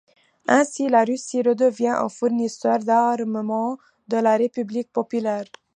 Ainsi, 0.47 0.87
la 0.89 1.03
Russie 1.05 1.43
redevient 1.43 1.89
un 1.95 2.09
fournisseur 2.09 2.79
d'armements 2.79 3.77
de 4.07 4.17
la 4.17 4.35
République 4.35 4.91
populaire. 4.91 5.45